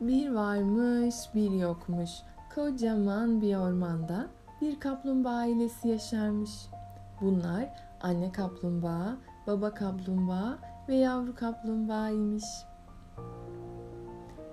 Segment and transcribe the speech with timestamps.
[0.00, 2.10] Bir varmış bir yokmuş.
[2.54, 4.26] Kocaman bir ormanda
[4.60, 6.50] bir kaplumbağa ailesi yaşarmış.
[7.20, 7.68] Bunlar
[8.02, 10.58] anne kaplumbağa, baba kaplumbağa
[10.88, 12.44] ve yavru kaplumbağaymış.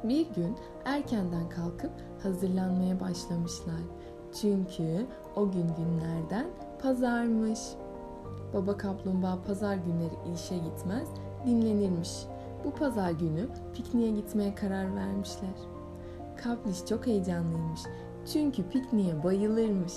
[0.03, 1.91] Bir gün erkenden kalkıp
[2.23, 3.81] hazırlanmaya başlamışlar.
[4.41, 5.05] Çünkü
[5.35, 6.47] o gün günlerden
[6.81, 7.59] pazarmış.
[8.53, 11.07] Baba kaplumbağa pazar günleri işe gitmez,
[11.45, 12.11] dinlenirmiş.
[12.65, 15.55] Bu pazar günü pikniğe gitmeye karar vermişler.
[16.43, 17.81] Kapliş çok heyecanlıymış.
[18.33, 19.93] Çünkü pikniğe bayılırmış.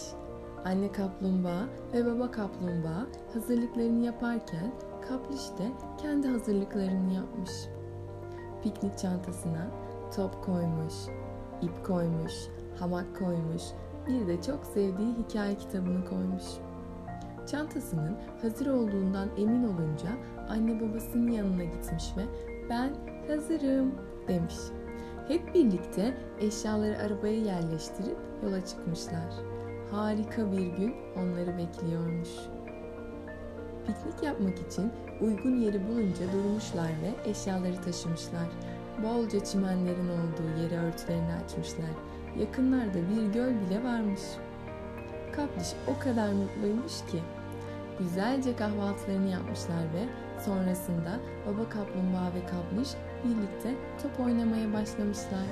[0.65, 4.73] Anne kaplumbağa ve baba kaplumbağa hazırlıklarını yaparken
[5.09, 7.51] Kapliş de kendi hazırlıklarını yapmış.
[8.63, 9.71] Piknik çantasına
[10.17, 10.95] top koymuş,
[11.63, 12.33] ip koymuş,
[12.79, 13.63] hamak koymuş,
[14.09, 16.45] bir de çok sevdiği hikaye kitabını koymuş.
[17.51, 20.09] Çantasının hazır olduğundan emin olunca
[20.49, 22.23] anne babasının yanına gitmiş ve
[22.71, 22.91] ben
[23.29, 23.95] hazırım
[24.29, 24.55] demiş.
[25.29, 29.35] Hep birlikte eşyaları arabaya yerleştirip yola çıkmışlar.
[29.91, 32.29] Harika bir gün onları bekliyormuş.
[33.87, 38.49] Piknik yapmak için uygun yeri bulunca durmuşlar ve eşyaları taşımışlar.
[39.03, 41.95] Bolca çimenlerin olduğu yere örtülerini açmışlar.
[42.39, 44.21] Yakınlarda bir göl bile varmış.
[45.33, 47.23] Kapliş o kadar mutluymuş ki.
[47.99, 50.05] Güzelce kahvaltılarını yapmışlar ve
[50.45, 52.89] sonrasında baba kaplumbağa ve kapliş
[53.25, 55.47] birlikte top oynamaya başlamışlar.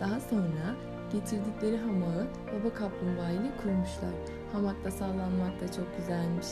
[0.00, 0.64] Daha sonra
[1.12, 4.14] getirdikleri hamağı baba kaplumbağa ile kurmuşlar.
[4.52, 6.46] Hamakta sallanmak da çok güzelmiş.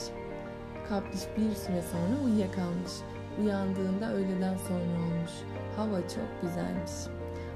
[0.88, 2.92] Kapliş bir süre sonra uyuyakalmış.
[3.42, 5.32] Uyandığında öğleden sonra olmuş.
[5.76, 6.92] Hava çok güzelmiş.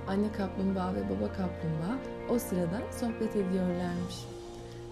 [0.08, 1.98] Anne kaplumbağa ve baba kaplumbağa
[2.30, 4.16] o sırada sohbet ediyorlarmış.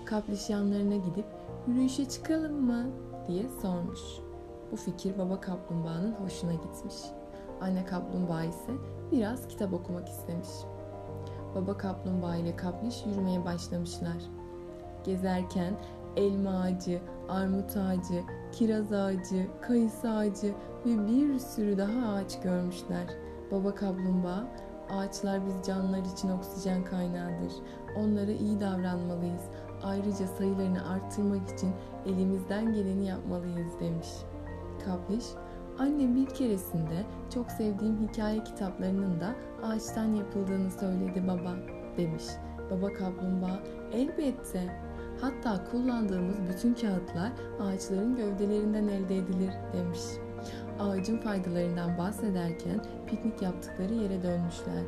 [0.05, 1.24] Kapliş yanlarına gidip
[1.66, 2.86] yürüyüşe çıkalım mı
[3.28, 4.00] diye sormuş.
[4.72, 6.94] Bu fikir baba kaplumbağanın hoşuna gitmiş.
[7.60, 8.72] Anne kaplumbağa ise
[9.12, 10.48] biraz kitap okumak istemiş.
[11.54, 14.16] Baba kaplumbağa ile kapliş yürümeye başlamışlar.
[15.05, 15.74] Gezerken
[16.16, 18.22] elma ağacı, armut ağacı,
[18.52, 20.55] kiraz ağacı, kayısı ağacı
[20.86, 23.06] ve bir sürü daha ağaç görmüşler.
[23.52, 24.46] Baba kaplumbağa,
[24.90, 27.52] ağaçlar biz canlılar için oksijen kaynağıdır.
[27.96, 29.42] Onlara iyi davranmalıyız.
[29.84, 31.70] Ayrıca sayılarını arttırmak için
[32.06, 34.08] elimizden geleni yapmalıyız demiş.
[34.84, 35.24] Kapliş,
[35.78, 41.56] annem bir keresinde çok sevdiğim hikaye kitaplarının da ağaçtan yapıldığını söyledi baba
[41.96, 42.24] demiş.
[42.70, 43.62] Baba kaplumbağa,
[43.92, 44.84] elbette
[45.20, 50.01] Hatta kullandığımız bütün kağıtlar ağaçların gövdelerinden elde edilir demiş.
[50.78, 54.84] Ağacın faydalarından bahsederken piknik yaptıkları yere dönmüşler.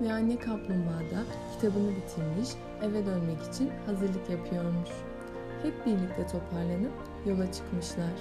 [0.00, 1.22] Ve anne kaplumbağa da
[1.66, 2.48] kitabını bitirmiş,
[2.82, 4.88] eve dönmek için hazırlık yapıyormuş.
[5.62, 6.92] Hep birlikte toparlanıp
[7.26, 8.12] yola çıkmışlar.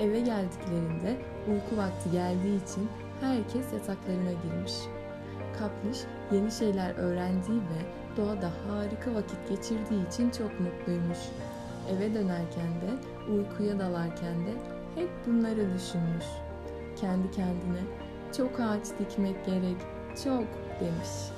[0.00, 1.16] Eve geldiklerinde
[1.48, 2.88] uyku vakti geldiği için
[3.20, 4.72] herkes yataklarına girmiş.
[5.58, 5.98] Kapliş
[6.32, 7.80] yeni şeyler öğrendiği ve
[8.16, 11.18] doğada harika vakit geçirdiği için çok mutluymuş.
[11.90, 12.90] Eve dönerken de
[13.32, 14.52] uykuya dalarken de
[14.94, 16.26] hep bunları düşünmüş.
[17.00, 17.82] Kendi kendine
[18.36, 19.76] çok ağaç dikmek gerek,
[20.24, 20.44] çok
[20.80, 21.35] demiş.